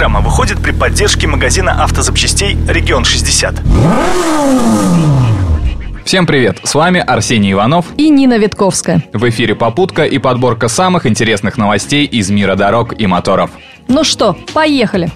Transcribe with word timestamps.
программа 0.00 0.20
выходит 0.20 0.62
при 0.62 0.70
поддержке 0.72 1.26
магазина 1.26 1.84
автозапчастей 1.84 2.56
«Регион 2.66 3.02
60». 3.02 3.60
Всем 6.06 6.26
привет! 6.26 6.58
С 6.64 6.74
вами 6.74 7.00
Арсений 7.00 7.52
Иванов 7.52 7.84
и 7.98 8.08
Нина 8.08 8.38
Витковская. 8.38 9.04
В 9.12 9.28
эфире 9.28 9.54
«Попутка» 9.54 10.04
и 10.04 10.16
подборка 10.16 10.68
самых 10.68 11.04
интересных 11.04 11.58
новостей 11.58 12.06
из 12.06 12.30
мира 12.30 12.56
дорог 12.56 12.98
и 12.98 13.06
моторов. 13.06 13.50
Ну 13.88 14.02
что, 14.02 14.34
поехали! 14.54 15.10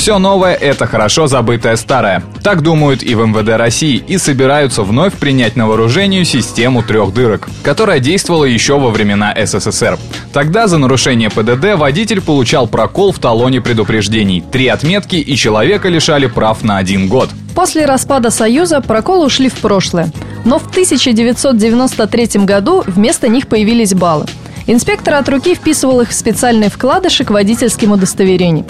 Все 0.00 0.18
новое– 0.18 0.54
это 0.60 0.86
хорошо 0.86 1.26
забытое 1.26 1.76
старое. 1.76 2.22
Так 2.42 2.62
думают 2.62 3.02
и 3.02 3.14
в 3.14 3.26
МВД 3.26 3.58
России 3.58 4.02
и 4.08 4.16
собираются 4.16 4.82
вновь 4.82 5.12
принять 5.12 5.56
на 5.56 5.68
вооружение 5.68 6.24
систему 6.24 6.82
трех 6.82 7.12
дырок, 7.12 7.50
которая 7.62 8.00
действовала 8.00 8.46
еще 8.46 8.78
во 8.78 8.88
времена 8.88 9.36
СССР. 9.36 9.98
Тогда 10.32 10.68
за 10.68 10.78
нарушение 10.78 11.28
ПДД 11.28 11.76
водитель 11.76 12.22
получал 12.22 12.66
прокол 12.66 13.12
в 13.12 13.18
талоне 13.18 13.60
предупреждений, 13.60 14.42
три 14.50 14.68
отметки 14.68 15.16
и 15.16 15.36
человека 15.36 15.90
лишали 15.90 16.28
прав 16.28 16.62
на 16.62 16.78
один 16.78 17.06
год. 17.06 17.28
После 17.54 17.84
распада 17.84 18.30
Союза 18.30 18.80
проколы 18.80 19.26
ушли 19.26 19.50
в 19.50 19.56
прошлое. 19.56 20.10
Но 20.46 20.58
в 20.58 20.66
1993 20.70 22.46
году 22.46 22.84
вместо 22.86 23.28
них 23.28 23.48
появились 23.48 23.92
баллы. 23.92 24.24
Инспектор 24.66 25.12
от 25.16 25.28
руки 25.28 25.54
вписывал 25.54 26.00
их 26.00 26.08
в 26.08 26.14
специальный 26.14 26.70
вкладыши 26.70 27.22
к 27.26 27.30
водительским 27.30 27.92
удостоверениям. 27.92 28.64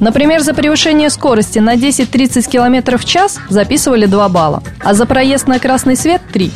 Например, 0.00 0.40
за 0.40 0.54
превышение 0.54 1.10
скорости 1.10 1.58
на 1.58 1.74
10-30 1.74 2.50
км 2.50 2.98
в 2.98 3.04
час 3.04 3.38
записывали 3.48 4.06
2 4.06 4.28
балла, 4.28 4.62
а 4.82 4.94
за 4.94 5.06
проезд 5.06 5.46
на 5.48 5.58
красный 5.58 5.96
свет– 5.96 6.20
3. 6.32 6.50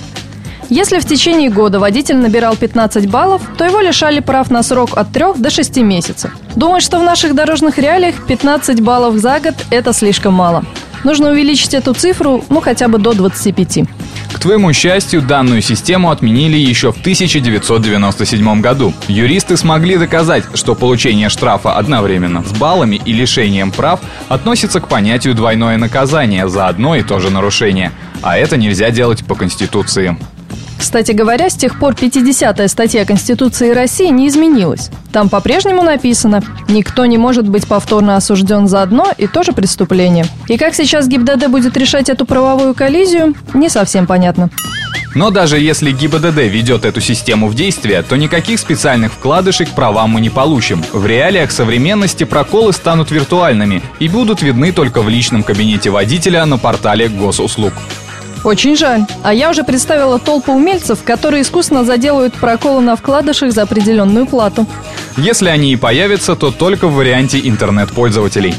Если 0.68 1.00
в 1.00 1.04
течение 1.04 1.50
года 1.50 1.80
водитель 1.80 2.16
набирал 2.16 2.54
15 2.54 3.10
баллов, 3.10 3.42
то 3.58 3.64
его 3.64 3.80
лишали 3.80 4.20
прав 4.20 4.50
на 4.50 4.62
срок 4.62 4.96
от 4.96 5.10
3 5.12 5.34
до 5.36 5.50
6 5.50 5.78
месяцев. 5.78 6.36
Думаю, 6.54 6.80
что 6.80 7.00
в 7.00 7.02
наших 7.02 7.34
дорожных 7.34 7.78
реалиях 7.78 8.24
15 8.26 8.80
баллов 8.80 9.16
за 9.16 9.40
год– 9.40 9.54
это 9.70 9.92
слишком 9.92 10.34
мало. 10.34 10.64
Нужно 11.02 11.30
увеличить 11.30 11.74
эту 11.74 11.92
цифру, 11.94 12.44
ну, 12.50 12.60
хотя 12.60 12.86
бы 12.86 12.98
до 12.98 13.14
25. 13.14 13.80
Твоему 14.40 14.72
счастью, 14.72 15.20
данную 15.20 15.60
систему 15.60 16.10
отменили 16.10 16.56
еще 16.56 16.92
в 16.92 17.00
1997 17.00 18.60
году. 18.62 18.94
Юристы 19.06 19.58
смогли 19.58 19.98
доказать, 19.98 20.44
что 20.54 20.74
получение 20.74 21.28
штрафа 21.28 21.76
одновременно 21.76 22.42
с 22.42 22.50
баллами 22.52 22.98
и 23.04 23.12
лишением 23.12 23.70
прав 23.70 24.00
относится 24.28 24.80
к 24.80 24.88
понятию 24.88 25.34
двойное 25.34 25.76
наказание 25.76 26.48
за 26.48 26.68
одно 26.68 26.96
и 26.96 27.02
то 27.02 27.18
же 27.18 27.28
нарушение. 27.28 27.92
А 28.22 28.38
это 28.38 28.56
нельзя 28.56 28.90
делать 28.90 29.26
по 29.26 29.34
Конституции. 29.34 30.16
Кстати 30.80 31.12
говоря, 31.12 31.50
с 31.50 31.54
тех 31.54 31.78
пор 31.78 31.92
50-я 31.92 32.66
статья 32.66 33.04
Конституции 33.04 33.70
России 33.70 34.08
не 34.08 34.26
изменилась. 34.28 34.90
Там 35.12 35.28
по-прежнему 35.28 35.82
написано 35.82 36.42
«Никто 36.68 37.04
не 37.04 37.18
может 37.18 37.46
быть 37.46 37.68
повторно 37.68 38.16
осужден 38.16 38.66
за 38.66 38.80
одно 38.80 39.12
и 39.18 39.26
то 39.26 39.42
же 39.42 39.52
преступление». 39.52 40.24
И 40.48 40.56
как 40.56 40.74
сейчас 40.74 41.06
ГИБДД 41.06 41.48
будет 41.48 41.76
решать 41.76 42.08
эту 42.08 42.24
правовую 42.24 42.74
коллизию, 42.74 43.34
не 43.52 43.68
совсем 43.68 44.06
понятно. 44.06 44.48
Но 45.14 45.30
даже 45.30 45.58
если 45.58 45.92
ГИБДД 45.92 46.38
ведет 46.48 46.86
эту 46.86 47.02
систему 47.02 47.48
в 47.48 47.54
действие, 47.54 48.02
то 48.02 48.16
никаких 48.16 48.58
специальных 48.58 49.12
вкладышей 49.12 49.66
к 49.66 49.70
правам 49.70 50.10
мы 50.10 50.22
не 50.22 50.30
получим. 50.30 50.82
В 50.92 51.04
реалиях 51.04 51.50
современности 51.50 52.24
проколы 52.24 52.72
станут 52.72 53.10
виртуальными 53.10 53.82
и 53.98 54.08
будут 54.08 54.40
видны 54.40 54.72
только 54.72 55.02
в 55.02 55.10
личном 55.10 55.42
кабинете 55.42 55.90
водителя 55.90 56.46
на 56.46 56.56
портале 56.56 57.08
госуслуг. 57.08 57.74
Очень 58.44 58.76
жаль. 58.76 59.02
А 59.22 59.34
я 59.34 59.50
уже 59.50 59.64
представила 59.64 60.18
толпу 60.18 60.52
умельцев, 60.52 61.02
которые 61.04 61.42
искусно 61.42 61.84
заделают 61.84 62.34
проколы 62.34 62.80
на 62.80 62.96
вкладышах 62.96 63.52
за 63.52 63.62
определенную 63.62 64.26
плату. 64.26 64.66
Если 65.16 65.48
они 65.48 65.72
и 65.72 65.76
появятся, 65.76 66.36
то 66.36 66.50
только 66.50 66.88
в 66.88 66.94
варианте 66.94 67.40
интернет-пользователей. 67.42 68.54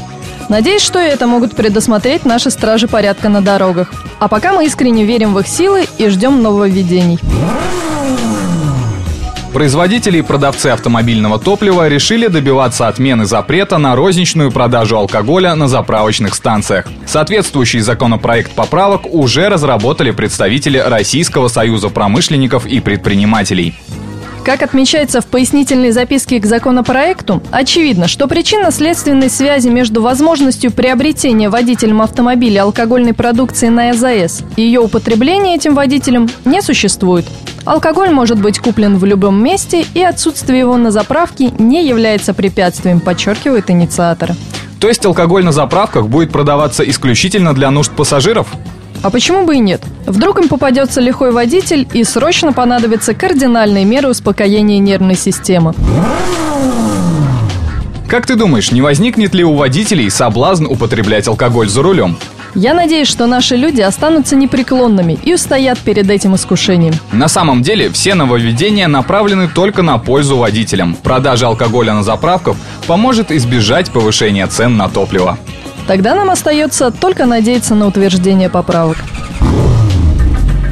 Надеюсь, 0.48 0.82
что 0.82 0.98
это 0.98 1.26
могут 1.26 1.56
предусмотреть 1.56 2.24
наши 2.24 2.50
стражи 2.50 2.86
порядка 2.86 3.28
на 3.28 3.40
дорогах. 3.40 3.92
А 4.18 4.28
пока 4.28 4.52
мы 4.52 4.66
искренне 4.66 5.04
верим 5.04 5.34
в 5.34 5.40
их 5.40 5.48
силы 5.48 5.86
и 5.98 6.08
ждем 6.08 6.42
нововведений. 6.42 7.18
Производители 9.52 10.18
и 10.18 10.22
продавцы 10.22 10.68
автомобильного 10.68 11.38
топлива 11.38 11.86
решили 11.86 12.28
добиваться 12.28 12.88
отмены 12.88 13.26
запрета 13.26 13.76
на 13.76 13.94
розничную 13.94 14.50
продажу 14.50 14.96
алкоголя 14.96 15.54
на 15.54 15.68
заправочных 15.68 16.34
станциях. 16.34 16.86
Соответствующий 17.06 17.80
законопроект 17.80 18.52
поправок 18.52 19.02
уже 19.04 19.50
разработали 19.50 20.10
представители 20.10 20.78
Российского 20.78 21.48
союза 21.48 21.90
промышленников 21.90 22.64
и 22.64 22.80
предпринимателей. 22.80 23.74
Как 24.44 24.62
отмечается 24.62 25.20
в 25.20 25.26
пояснительной 25.26 25.92
записке 25.92 26.40
к 26.40 26.46
законопроекту, 26.46 27.40
очевидно, 27.52 28.08
что 28.08 28.26
причинно-следственной 28.26 29.30
связи 29.30 29.68
между 29.68 30.02
возможностью 30.02 30.72
приобретения 30.72 31.48
водителем 31.48 32.02
автомобиля 32.02 32.62
алкогольной 32.62 33.14
продукции 33.14 33.68
на 33.68 33.90
АЗС 33.90 34.42
и 34.56 34.62
ее 34.62 34.80
употребления 34.80 35.54
этим 35.54 35.76
водителем 35.76 36.28
не 36.44 36.60
существует. 36.60 37.24
Алкоголь 37.64 38.10
может 38.10 38.40
быть 38.40 38.58
куплен 38.58 38.98
в 38.98 39.04
любом 39.04 39.40
месте, 39.40 39.86
и 39.94 40.02
отсутствие 40.02 40.58
его 40.58 40.76
на 40.76 40.90
заправке 40.90 41.52
не 41.58 41.86
является 41.86 42.34
препятствием, 42.34 42.98
подчеркивают 42.98 43.70
инициаторы. 43.70 44.34
То 44.80 44.88
есть 44.88 45.06
алкоголь 45.06 45.44
на 45.44 45.52
заправках 45.52 46.08
будет 46.08 46.32
продаваться 46.32 46.82
исключительно 46.82 47.54
для 47.54 47.70
нужд 47.70 47.92
пассажиров? 47.92 48.48
А 49.02 49.10
почему 49.10 49.44
бы 49.44 49.56
и 49.56 49.58
нет? 49.58 49.82
Вдруг 50.06 50.38
им 50.38 50.48
попадется 50.48 51.00
лихой 51.00 51.32
водитель 51.32 51.88
и 51.92 52.04
срочно 52.04 52.52
понадобятся 52.52 53.14
кардинальные 53.14 53.84
меры 53.84 54.08
успокоения 54.08 54.78
нервной 54.78 55.16
системы. 55.16 55.74
Как 58.06 58.26
ты 58.26 58.36
думаешь, 58.36 58.70
не 58.70 58.82
возникнет 58.82 59.34
ли 59.34 59.42
у 59.42 59.54
водителей 59.54 60.10
соблазн 60.10 60.66
употреблять 60.66 61.26
алкоголь 61.26 61.68
за 61.68 61.82
рулем? 61.82 62.16
Я 62.54 62.74
надеюсь, 62.74 63.08
что 63.08 63.26
наши 63.26 63.56
люди 63.56 63.80
останутся 63.80 64.36
непреклонными 64.36 65.18
и 65.22 65.32
устоят 65.32 65.78
перед 65.78 66.10
этим 66.10 66.36
искушением. 66.36 66.92
На 67.10 67.28
самом 67.28 67.62
деле, 67.62 67.88
все 67.88 68.14
нововведения 68.14 68.86
направлены 68.86 69.48
только 69.48 69.80
на 69.80 69.96
пользу 69.96 70.36
водителям. 70.36 70.94
Продажа 70.94 71.46
алкоголя 71.46 71.94
на 71.94 72.02
заправках 72.02 72.56
поможет 72.86 73.32
избежать 73.32 73.90
повышения 73.90 74.46
цен 74.46 74.76
на 74.76 74.90
топливо. 74.90 75.38
Тогда 75.92 76.14
нам 76.14 76.30
остается 76.30 76.90
только 76.90 77.26
надеяться 77.26 77.74
на 77.74 77.86
утверждение 77.86 78.48
поправок. 78.48 78.96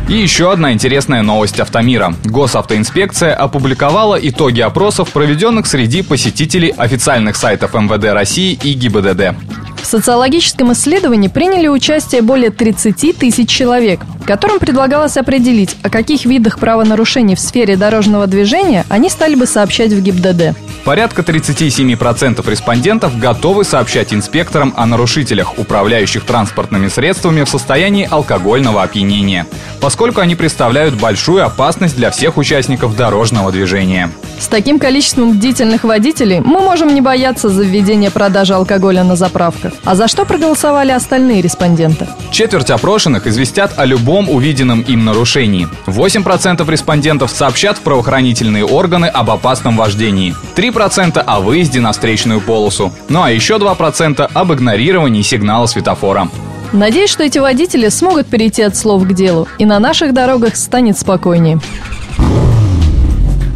И 0.08 0.14
еще 0.14 0.50
одна 0.50 0.72
интересная 0.72 1.20
новость 1.20 1.60
автомира. 1.60 2.14
Госавтоинспекция 2.24 3.34
опубликовала 3.34 4.18
итоги 4.18 4.62
опросов, 4.62 5.10
проведенных 5.10 5.66
среди 5.66 6.00
посетителей 6.00 6.72
официальных 6.74 7.36
сайтов 7.36 7.74
МВД 7.74 8.14
России 8.14 8.58
и 8.62 8.72
ГИБДД. 8.72 9.34
В 9.82 9.84
социологическом 9.84 10.72
исследовании 10.72 11.28
приняли 11.28 11.68
участие 11.68 12.22
более 12.22 12.50
30 12.50 13.18
тысяч 13.18 13.50
человек, 13.50 14.00
которым 14.26 14.58
предлагалось 14.58 15.18
определить, 15.18 15.76
о 15.82 15.90
каких 15.90 16.24
видах 16.24 16.58
правонарушений 16.58 17.34
в 17.34 17.40
сфере 17.40 17.76
дорожного 17.76 18.26
движения 18.26 18.86
они 18.88 19.10
стали 19.10 19.34
бы 19.34 19.44
сообщать 19.44 19.92
в 19.92 20.00
ГИБДД. 20.00 20.56
Порядка 20.84 21.22
37% 21.22 22.48
респондентов 22.50 23.18
готовы 23.18 23.64
сообщать 23.64 24.14
инспекторам 24.14 24.72
о 24.76 24.86
нарушителях, 24.86 25.58
управляющих 25.58 26.24
транспортными 26.24 26.88
средствами 26.88 27.42
в 27.42 27.48
состоянии 27.48 28.08
алкогольного 28.10 28.82
опьянения, 28.82 29.46
поскольку 29.80 30.20
они 30.20 30.34
представляют 30.34 30.94
большую 30.94 31.44
опасность 31.44 31.96
для 31.96 32.10
всех 32.10 32.38
участников 32.38 32.96
дорожного 32.96 33.52
движения. 33.52 34.10
С 34.38 34.48
таким 34.48 34.78
количеством 34.78 35.32
бдительных 35.32 35.84
водителей 35.84 36.40
мы 36.40 36.60
можем 36.60 36.94
не 36.94 37.02
бояться 37.02 37.50
за 37.50 37.62
введение 37.62 38.10
продажи 38.10 38.54
алкоголя 38.54 39.04
на 39.04 39.14
заправках. 39.14 39.74
А 39.84 39.94
за 39.94 40.08
что 40.08 40.24
проголосовали 40.24 40.92
остальные 40.92 41.42
респонденты? 41.42 42.08
Четверть 42.30 42.70
опрошенных 42.70 43.26
известят 43.26 43.72
о 43.76 43.84
любом 43.84 44.30
увиденном 44.30 44.80
им 44.80 45.04
нарушении. 45.04 45.68
8% 45.86 46.70
респондентов 46.70 47.30
сообщат 47.30 47.76
в 47.76 47.82
правоохранительные 47.82 48.64
органы 48.64 49.06
об 49.06 49.30
опасном 49.30 49.76
вождении. 49.76 50.34
3% 50.70 51.18
о 51.18 51.40
выезде 51.40 51.80
на 51.80 51.92
встречную 51.92 52.40
полосу. 52.40 52.92
Ну 53.08 53.22
а 53.22 53.30
еще 53.30 53.56
2% 53.56 54.30
об 54.32 54.52
игнорировании 54.52 55.22
сигнала 55.22 55.66
светофора. 55.66 56.28
Надеюсь, 56.72 57.10
что 57.10 57.24
эти 57.24 57.38
водители 57.38 57.88
смогут 57.88 58.28
перейти 58.28 58.62
от 58.62 58.76
слов 58.76 59.06
к 59.06 59.12
делу, 59.12 59.48
и 59.58 59.64
на 59.64 59.80
наших 59.80 60.14
дорогах 60.14 60.54
станет 60.54 60.98
спокойнее. 60.98 61.58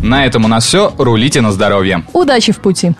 На 0.03 0.27
этом 0.27 0.45
у 0.45 0.49
нас 0.49 0.67
все. 0.67 0.93
Рулите 0.99 1.41
на 1.41 1.53
здоровье. 1.53 2.05
Удачи 2.13 2.53
в 2.53 2.59
пути. 2.59 2.93